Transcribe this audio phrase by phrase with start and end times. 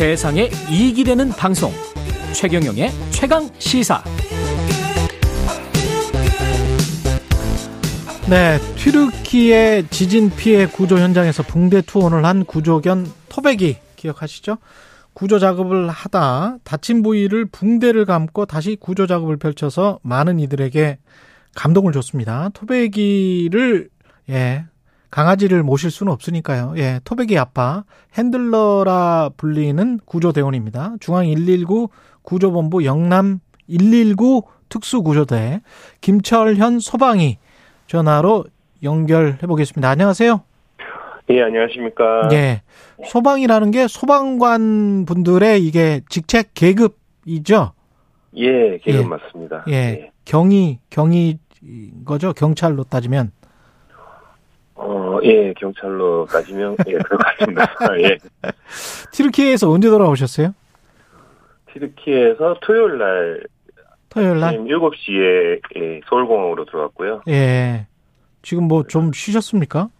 [0.00, 1.70] 세상에 이익이 되는 방송
[2.32, 4.02] 최경영의 최강 시사
[8.30, 14.56] 네, 튀르키의 지진 피해 구조 현장에서 붕대 투혼을 한 구조견 토백이 기억하시죠?
[15.12, 20.96] 구조 작업을 하다 다친 부위를 붕대를 감고 다시 구조 작업을 펼쳐서 많은 이들에게
[21.54, 22.48] 감동을 줬습니다.
[22.54, 23.90] 토백이를
[24.30, 24.64] 예
[25.10, 26.74] 강아지를 모실 수는 없으니까요.
[26.76, 27.84] 예, 토백이 아빠
[28.16, 30.94] 핸들러라 불리는 구조대원입니다.
[31.00, 31.88] 중앙 119
[32.22, 35.60] 구조본부 영남 119 특수구조대
[36.00, 37.38] 김철현 소방이
[37.86, 38.44] 전화로
[38.82, 39.88] 연결해 보겠습니다.
[39.88, 40.42] 안녕하세요.
[41.30, 42.28] 예, 안녕하십니까.
[42.32, 42.62] 예.
[43.04, 47.72] 소방이라는 게 소방관 분들의 이게 직책 계급이죠?
[48.36, 49.04] 예, 계급 예.
[49.04, 49.64] 맞습니다.
[49.68, 50.10] 예.
[50.24, 51.38] 경위, 경위
[52.04, 52.32] 거죠?
[52.32, 53.32] 경찰로 따지면.
[54.82, 57.66] 어, 예, 경찰로 따지면, 예, 그럴 것 같습니다.
[58.00, 58.16] 예.
[59.12, 60.54] 튀르키예에서 언제 돌아오셨어요?
[61.72, 63.42] 튀르키에서 토요일 날,
[64.08, 64.48] 토요일 날?
[64.48, 67.22] 아침 7시에, 예, 서울공항으로 들어왔고요.
[67.28, 67.86] 예.
[68.42, 69.90] 지금 뭐 좀 쉬셨습니까?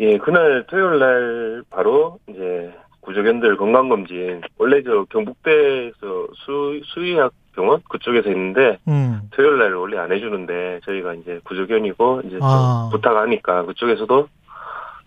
[0.00, 5.96] 예, 그날 토요일 날 바로, 이제, 구조견들 건강검진, 원래 저 경북대에서
[6.36, 7.82] 수, 수의학 병원?
[7.88, 9.28] 그쪽에서 했는데, 음.
[9.30, 12.88] 토요일 날 원래 안 해주는데, 저희가 이제 구조견이고, 이제 좀 아.
[12.90, 14.28] 부탁하니까, 그쪽에서도,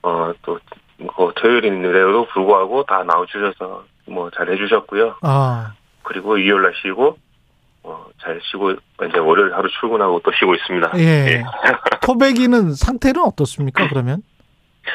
[0.03, 0.59] 어, 또,
[0.97, 5.15] 그 토요일인데도 불구하고 다 나와주셔서, 뭐, 잘 해주셨고요.
[5.21, 5.73] 아.
[6.03, 7.17] 그리고 일요일 날 쉬고,
[7.83, 10.91] 어, 잘 쉬고, 이제 월요일 하루 출근하고 또 쉬고 있습니다.
[10.99, 11.43] 예.
[12.01, 14.21] 토백이는 상태는 어떻습니까, 그러면?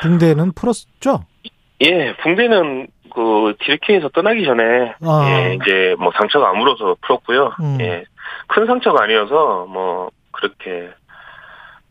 [0.02, 1.24] 붕대는 풀었죠?
[1.82, 5.26] 예, 붕대는 그 튀르키에서 떠나기 전에 아.
[5.28, 7.52] 예, 이제 뭐 상처가 아물어서 풀었고요.
[7.60, 7.78] 음.
[7.80, 8.04] 예,
[8.48, 10.90] 큰 상처가 아니어서 뭐 그렇게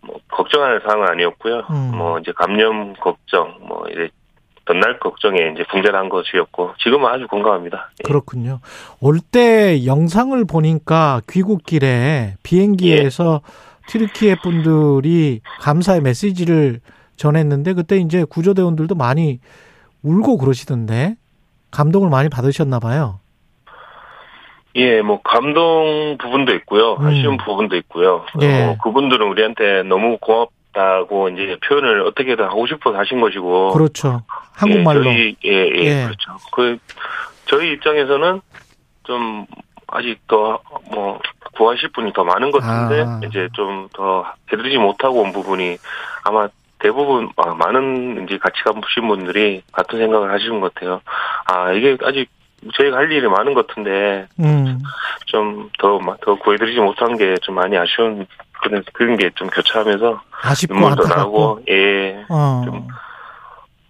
[0.01, 1.63] 뭐 걱정할 사항은 아니었고요.
[1.69, 1.91] 음.
[1.95, 4.09] 뭐 이제 감염 걱정, 뭐 이제
[4.65, 7.89] 전날 걱정에 이제 붕대를 한 것이었고 지금은 아주 건강합니다.
[8.03, 8.07] 예.
[8.07, 8.59] 그렇군요.
[9.01, 13.41] 올 때 영상을 보니까 귀국길에 비행기에서
[13.87, 16.81] 튀르키예 분들이 감사의 메시지를
[17.15, 19.39] 전했는데 그때 이제 구조대원들도 많이
[20.03, 21.15] 울고 그러시던데
[21.71, 23.19] 감동을 많이 받으셨나 봐요.
[24.75, 27.05] 예, 뭐 감동 부분도 있고요, 음.
[27.07, 28.25] 아쉬운 부분도 있고요.
[28.41, 28.63] 예.
[28.65, 33.73] 어, 그분들은 우리한테 너무 고맙다고 이제 표현을 어떻게든 하고 싶어서 하신 것이고.
[33.73, 34.21] 그렇죠.
[34.53, 35.01] 한국말로.
[35.09, 36.03] 예, 저희, 예, 예, 예.
[36.05, 36.31] 그렇죠.
[36.51, 36.77] 그,
[37.47, 38.41] 저희 입장에서는
[39.03, 39.47] 좀,
[39.87, 40.59] 아직 더,
[40.91, 41.19] 뭐,
[41.55, 43.19] 구하실 분이 더 많은 것 같은데, 아.
[43.27, 44.23] 이제 좀 더
[44.53, 45.77] 해드리지 못하고 온 부분이
[46.23, 46.47] 아마
[46.79, 51.01] 대부분, 아, 많은 이제 같이 가보신 분들이 같은 생각을 하시는 것 같아요.
[51.45, 52.29] 아, 이게 아직
[52.73, 54.79] 저희가 할 일이 많은 것 같은데, 음.
[55.25, 58.25] 좀 더, 더 구해드리지 못한 게 좀 많이 아쉬운,
[58.61, 61.39] 그런, 그런 게 좀 교차하면서 아쉽고 눈물도 안타깝고.
[61.39, 62.61] 나고, 예, 어.
[62.65, 62.87] 좀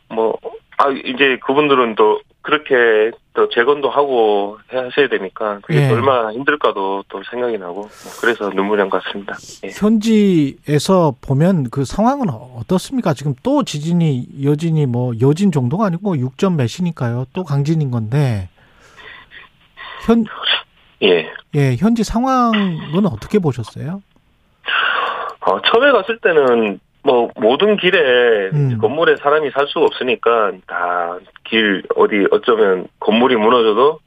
[0.09, 0.37] 뭐,
[0.77, 5.91] 아, 이제 그분들은 또 그렇게 또 재건도 하고 해 하셔야 되니까 그게 예.
[5.91, 7.89] 얼마나 힘들까도 또 생각이 나고 뭐
[8.21, 9.35] 그래서 눈물이 난 것 같습니다.
[9.65, 9.69] 예.
[9.73, 13.13] 현지에서 보면 그 상황은 어떻습니까?
[13.13, 17.25] 지금 또 지진이 여진이 뭐 여진 정도가 아니고 뭐 6점 몇이니까요.
[17.33, 18.49] 또 강진인 건데
[20.05, 20.23] 현
[21.01, 21.29] 예.
[21.55, 24.01] 예, 현지 상황은 어떻게 보셨어요?
[25.41, 28.77] 어, 처음에 갔을 때는 뭐 모든 길에 음.
[28.79, 31.17] 건물에 사람이 살 수가 없으니까 다
[31.49, 33.99] 길 어디 어쩌면 건물이 무너져도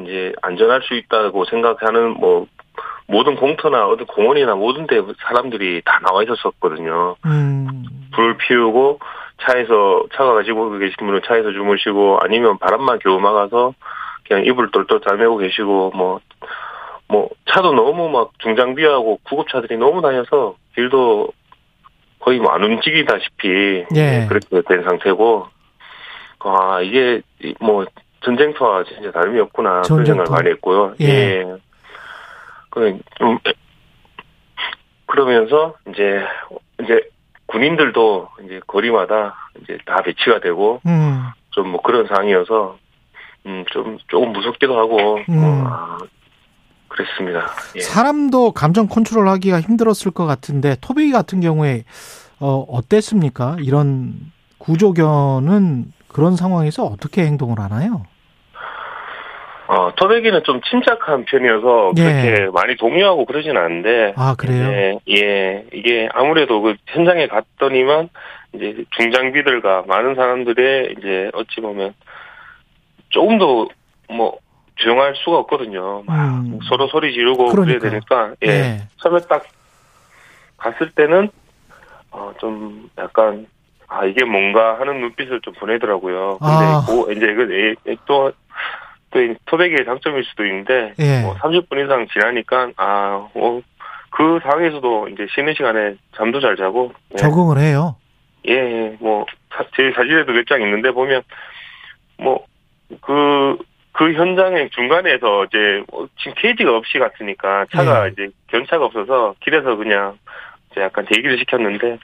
[0.00, 2.46] 이제 안전할 수 있다고 생각하는 뭐
[3.06, 7.16] 모든 공터나 어디 공원이나 모든 데 사람들이 다 나와 있었었거든요.
[7.26, 7.84] 음.
[8.14, 9.00] 불을 피우고
[9.42, 13.74] 차에서 차가 가지고 계신 분은 차에서 주무시고 아니면 바람만 겨우 막아서
[14.26, 21.28] 그냥 이불 똘똘 달매고 계시고 뭐뭐 차도 너무 막 중장비하고 구급차들이 너무 다녀서 길도
[22.20, 24.26] 거의 뭐 안 움직이다시피 예.
[24.28, 25.46] 그렇게 된 상태고
[26.40, 27.22] 아 이게
[27.60, 27.84] 뭐
[28.20, 30.24] 전쟁터와 진짜 다름이 없구나 그런 전쟁터.
[30.24, 30.94] 생각을 많이 했고요.
[31.00, 31.06] 예.
[31.06, 31.44] 예.
[32.70, 33.38] 그좀
[35.06, 36.24] 그러면서 이제
[36.82, 37.00] 이제
[37.46, 41.24] 군인들도 이제 거리마다 이제 다 배치가 되고 음.
[41.50, 42.76] 좀뭐 그런 상황이어서
[43.46, 45.40] 음 좀 조금 무섭기도 하고 음.
[45.40, 45.98] 뭐, 아,
[46.98, 47.46] 그랬습니다.
[47.76, 47.80] 예.
[47.80, 51.84] 사람도 감정 컨트롤하기가 힘들었을 것 같은데 토베이 같은 경우에
[52.40, 53.56] 어 어땠습니까?
[53.60, 54.14] 이런
[54.58, 58.04] 구조견은 그런 상황에서 어떻게 행동을 하나요?
[59.68, 62.02] 어, 토백이는 좀 침착한 편이어서 예.
[62.02, 64.14] 그렇게 많이 동요하고 그러진 않은데.
[64.16, 64.68] 아 그래요?
[64.70, 65.64] 예, 예.
[65.72, 68.08] 이게 아무래도 그 현장에 갔더니만
[68.54, 71.94] 이제 중장비들과 많은 사람들의 이제 어찌 보면
[73.10, 73.68] 조금 더
[74.08, 74.38] 뭐
[74.78, 76.02] 조용할 수가 없거든요.
[76.06, 76.58] 막 음.
[76.68, 77.90] 서로 소리 지르고 그래야 그러니까.
[77.90, 78.34] 되니까.
[78.44, 78.48] 예.
[78.48, 78.78] 예.
[78.98, 79.44] 처음에 딱
[80.56, 81.28] 갔을 때는
[82.10, 83.46] 어, 좀 약간
[83.88, 86.38] 아 이게 뭔가 하는 눈빛을 좀 보내더라고요.
[86.38, 86.82] 근데 아.
[86.86, 91.22] 그 이제 그또또 토백의 장점일 수도 있는데 예.
[91.22, 97.16] 뭐 30분 이상 지나니까 아그 상황에서도 이제 쉬는 시간에 잠도 잘 자고 예.
[97.16, 97.96] 적응을 해요.
[98.48, 101.22] 예, 예, 뭐, 사- 제 사진에도 몇 장 있는데 보면,
[102.18, 102.46] 뭐,
[103.02, 103.58] 그,
[103.98, 108.12] 그 현장의 중간에서 이제, 뭐 지금 케이지가 없이 갔으니까 차가 예.
[108.12, 110.16] 이제 견차가 없어서 길에서 그냥
[110.70, 111.98] 이제 약간 대기를 시켰는데,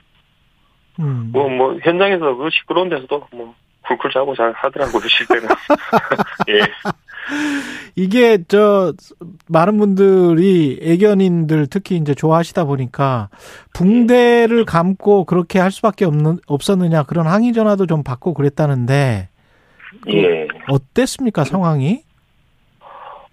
[0.99, 1.29] 음.
[1.31, 5.47] 뭐, 뭐, 현장에서 그 시끄러운 데서도 뭐, 쿨쿨 자고 잘 하더라고요, 쉴 때는.
[6.49, 6.59] 예.
[7.95, 8.91] 이게 저
[9.47, 13.29] 많은 분들이 애견인들 특히 이제 좋아하시다 보니까
[13.73, 19.29] 붕대를 감고 그렇게 할 수밖에 없는 없었느냐 그런 항의 전화도 좀 받고 그랬다는데
[20.11, 20.47] 예.
[20.69, 21.99] 어땠습니까 상황이?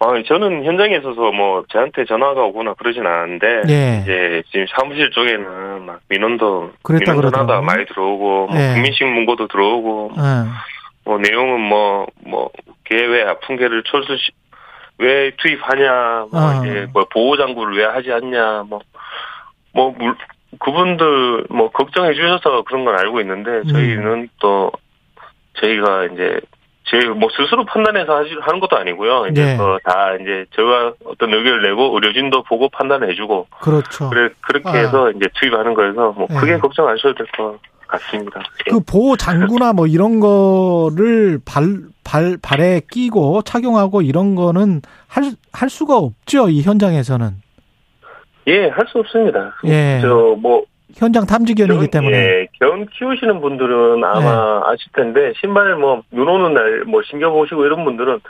[0.04, 4.00] 아, 저는 현장에 있어서 뭐, 저한테 전화가 오거나 그러진 않았는데, 예.
[4.02, 7.62] 이제 지금 사무실 쪽에는 막 민원도, 그랬다 민원 전화가 그러더라고요.
[7.66, 8.72] 많이 들어오고, 뭐 예.
[8.74, 10.22] 국민식 문고도 들어오고, 예.
[11.04, 12.50] 뭐 내용은 뭐, 뭐,
[12.84, 14.32] 걔왜 아픈 개를 철수, 시-
[14.98, 16.60] 왜 투입하냐, 뭐 아.
[16.66, 18.80] 이제 뭐 보호 장구를 왜 하지 않냐, 뭐,
[19.72, 20.16] 뭐, 물,
[20.58, 23.66] 그분들 뭐 걱정해 주셔서 그런 건 알고 있는데, 음.
[23.68, 24.72] 저희는 또,
[25.62, 26.40] 저희가 이제,
[26.84, 29.28] 저희 뭐 스스로 판단해서 하는 것도 아니고요.
[29.28, 29.56] 이제 네.
[29.56, 34.10] 그다 이제 저가 어떤 의견을 내고 의료진도 보고 판단을 해주고 그렇죠.
[34.10, 34.72] 그래 그렇게 아.
[34.72, 36.36] 해서 이제 투입하는 거여서 뭐 네.
[36.36, 38.40] 크게 걱정 안 하셔도 될 것 같습니다.
[38.66, 38.70] 예.
[38.70, 41.64] 그 보호 장구나 뭐 이런 거를 발,
[42.04, 47.30] 발, 발에 끼고 착용하고 이런 거는 할, 할 수가 없죠, 이 현장에서는.
[48.48, 49.54] 예, 할 수 없습니다.
[49.66, 50.00] 예.
[50.02, 52.16] 저, 뭐, 현장 탐지견이기 때문에.
[52.16, 57.84] 예, 견 키우시는 분들은 아마 아실 텐데, 신발 뭐, 눈 오는 날, 뭐, 신겨보시고 이런
[57.84, 58.20] 분들은,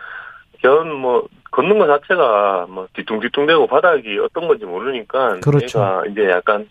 [0.60, 5.78] 견 뭐, 걷는 것 자체가 뭐, 뒤뚱뒤뚱대고 바닥이 어떤 건지 모르니까, 그렇죠.
[5.78, 6.68] 얘가 이제 약간,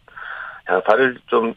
[0.69, 1.53] 야, 발을 좀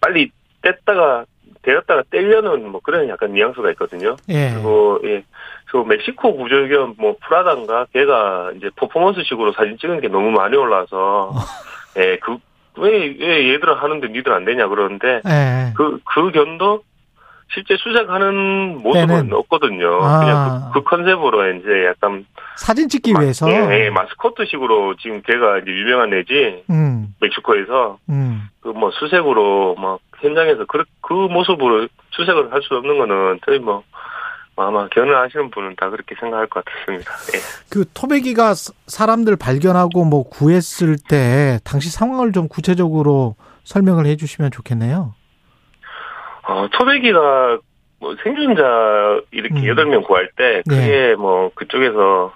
[0.00, 0.30] 빨리
[0.62, 1.24] 뗐다가,
[1.62, 4.16] 데렸다가 떼려는 뭐 그런 약간 뉘앙스가 있거든요.
[4.28, 4.50] 예.
[4.54, 5.22] 그리고 예,
[5.66, 11.32] 그 멕시코 구조견 뭐 프라다인가 걔가 이제 퍼포먼스식으로 사진 찍은 게 너무 많이 올라와서
[11.98, 12.38] 예, 그
[12.78, 15.72] 왜 왜 얘들은 하는데 니들 안 되냐 그러는데 예.
[15.76, 16.82] 그그 견도
[17.52, 19.32] 실제 수색하는 모습은 때는.
[19.32, 19.98] 없거든요.
[20.02, 20.20] 아.
[20.20, 22.24] 그냥 그, 그 컨셉으로 이제 약간
[22.56, 23.50] 사진 찍기 마- 위해서.
[23.50, 28.42] 예, 예, 마스코트식으로 지금 걔가 이제 유명한 애지 음, 멕시코에서 음.
[28.60, 33.82] 그뭐 수색으로 막 현장에서 그, 그 모습으로 수색을 할 수 없는 거는 저희 뭐
[34.62, 37.12] 아마 견을 하시는 분은 다 그렇게 생각할 것 같습니다.
[37.34, 37.38] 예.
[37.70, 37.84] 그
[38.54, 45.14] 사- 사람들 발견하고 뭐 구했을 때 당시 상황을 좀 구체적으로 설명을 해 주시면 좋겠네요.
[46.48, 47.58] 어, 토백이가
[48.00, 48.62] 뭐 생존자
[49.30, 49.66] 이렇게 음.
[49.66, 50.74] 여덟 명 구할 때 네.
[50.76, 52.32] 그게 뭐 그쪽에서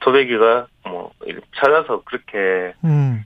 [0.00, 1.12] 토백이가 뭐
[1.56, 3.24] 찾아서 그렇게 음.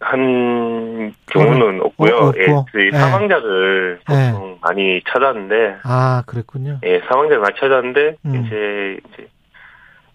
[0.00, 2.14] 한 경우는 없고요.
[2.14, 2.40] 어, 없고.
[2.40, 2.90] 예, 그 예.
[2.92, 4.32] 사망자를 예.
[4.32, 6.78] 보통 많이 찾았는데 아, 그랬군요.
[6.84, 8.44] 예, 사망자를 많이 찾았는데 음.
[8.46, 9.28] 이제, 이제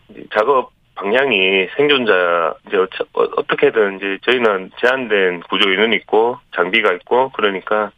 [0.09, 2.87] 이제 작업 방향이 생존자 이제 어,
[3.35, 7.91] 어떻게든 이제 저희는 제한된 구조 인원이 있고 장비가 있고 그러니까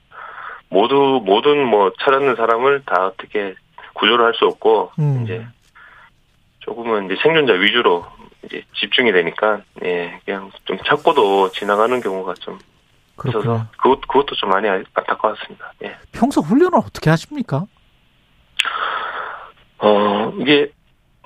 [0.70, 3.54] 모두 모든 뭐 찾았는 사람을 다 어떻게
[3.94, 5.22] 구조를 할 수 없고 음.
[5.24, 5.46] 이제
[6.60, 8.06] 조금은 이제 생존자 위주로
[8.44, 12.58] 이제 집중이 되니까 예 그냥 좀 찾고도 지나가는 경우가 좀
[13.28, 13.68] 있어서 그렇군요.
[13.78, 15.74] 그것 그것도 좀 많이 안타까웠습니다.
[15.84, 15.96] 예.
[16.12, 17.66] 평소 훈련을 어떻게 하십니까?
[19.78, 20.72] 어, 이게,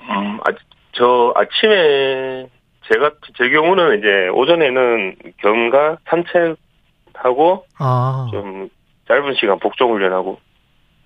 [0.00, 0.52] 음, 아,
[0.92, 2.48] 저 아침에,
[2.92, 8.68] 제가, 제 경우는 이제 오전에는 경과 산책하고 아, 좀
[9.08, 10.40] 짧은 시간 복종훈련하고,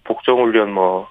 [0.04, 1.08] 복종훈련 뭐,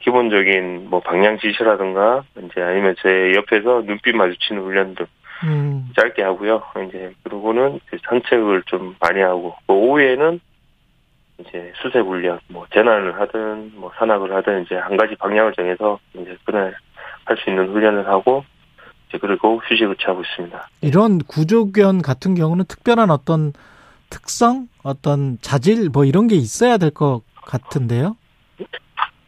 [0.00, 5.06] 기본적인 뭐 방향 지시라든가, 이제 아니면 제 옆에서 눈빛 마주치는 훈련들
[5.44, 6.62] 음, 짧게 하고요.
[6.88, 10.40] 이제, 그러고는 이제 산책을 좀 많이 하고, 그 오후에는
[11.38, 16.36] 이제 수색 훈련, 뭐 재난을 하든 뭐 산악을 하든 이제 한 가지 방향을 정해서 이제
[16.44, 16.74] 그날
[17.24, 18.44] 할 수 있는 훈련을 하고
[19.08, 20.68] 이제 그리고 휴식을 취하고 있습니다.
[20.82, 23.52] 이런 구조견 같은 경우는 특별한 어떤
[24.10, 28.16] 특성, 어떤 자질 뭐 이런 게 있어야 될 것 같은데요.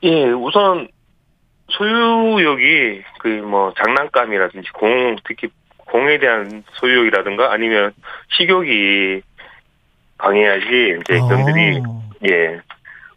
[0.02, 0.88] 예, 우선
[1.70, 5.48] 소유욕이 그 뭐 장난감이라든지 공 특히
[5.94, 7.92] 공에 대한 소유욕이라든가 아니면
[8.36, 9.22] 식욕이
[10.18, 12.60] 강해야지 이제 견들이 어, 예,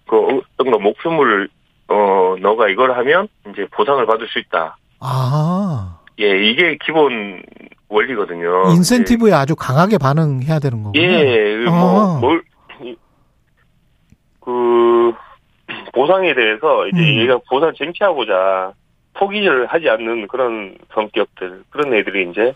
[0.08, 0.16] 그
[0.60, 1.50] 어떤 거 목표물을
[1.88, 4.78] 어 너가 이걸 하면 이제 보상을 받을 수 있다.
[5.00, 7.42] 아, 예, 이게 기본
[7.90, 8.70] 원리거든요.
[8.70, 11.02] 인센티브에 아주 강하게 반응해야 되는 거군요.
[11.04, 11.72] 예, 아.
[11.72, 12.44] 뭐, 뭘,
[12.84, 12.96] 이-
[14.40, 15.14] 그,
[15.94, 17.22] 보상에 대해서 이제 음.
[17.22, 18.74] 얘가 보상 쟁취하고자
[19.16, 22.54] 포기를 하지 않는 그런 성격들, 그런 애들이 이제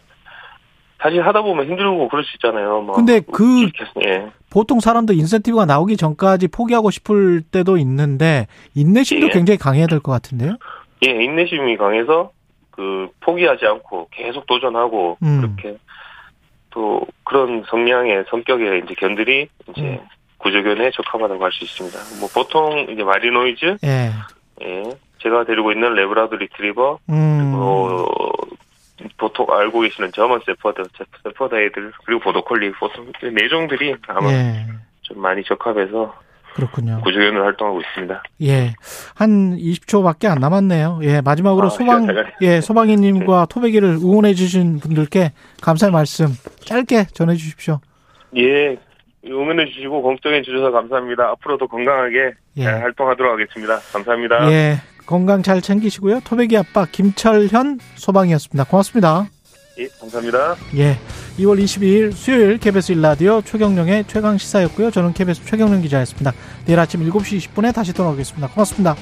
[1.02, 2.82] 사실 하다 보면 힘들고 그럴 수 있잖아요.
[2.82, 2.96] 뭐.
[2.96, 3.70] 근데 그
[4.06, 4.28] 예.
[4.52, 9.30] 보통 사람도 인센티브가 나오기 전까지 포기하고 싶을 때도 있는데 인내심도 예.
[9.32, 10.58] 굉장히 강해야 될 것 같은데요.
[11.06, 12.32] 예, 인내심이 강해서
[12.70, 15.42] 그 포기하지 않고 계속 도전하고 음.
[15.42, 15.78] 그렇게
[16.70, 20.00] 또 그런 성향의 성격의 이제 견들이 이제 음.
[20.38, 21.98] 구조견에 적합하다고 할 수 있습니다.
[22.20, 24.12] 뭐 보통 이제 마리노이즈, 예.
[24.64, 24.84] 예,
[25.20, 27.52] 제가 데리고 있는 레브라도 리트리버, 음.
[27.56, 28.06] 어,
[29.18, 30.82] 보통 알고 계시는 저먼 세퍼드,
[31.56, 34.66] 애들 그리고 보도콜리, 보통 네 종들이 아마 예.
[35.02, 36.14] 좀 많이 적합해서
[36.54, 37.02] 그렇군요.
[37.04, 38.24] 구조견을 활동하고 있습니다.
[38.44, 38.74] 예.
[39.16, 41.00] 한 20초밖에 안 남았네요.
[41.04, 41.22] 예.
[41.22, 42.08] 마지막으로 아, 소방.
[42.42, 45.32] 예, 소방이님과 토백이를 응원해 주신 분들께
[45.62, 46.28] 감사의 말씀
[46.66, 47.80] 짧게 전해 주십시오.
[48.38, 48.78] 예,
[49.26, 51.30] 응원해 주시고 걱정해 주셔서 감사합니다.
[51.30, 52.64] 앞으로도 건강하게 예.
[52.64, 53.80] 잘 활동하도록 하겠습니다.
[53.94, 54.52] 감사합니다.
[54.52, 54.76] 예.
[55.12, 56.22] 건강 잘 챙기시고요.
[56.24, 58.64] 토백이 아빠 김철현 소방이었습니다.
[58.64, 59.28] 고맙습니다.
[59.78, 60.56] 예, 감사합니다.
[60.78, 60.98] 예.
[61.38, 64.90] 2월 22일 수요일 KBS 1라디오 최경령의 최강 시사였고요.
[64.90, 66.34] 저는 KBS 최경령 기자였습니다.
[66.66, 68.50] 내일 아침 7시 20분에 다시 돌아오겠습니다.
[68.50, 68.96] 고맙습니다.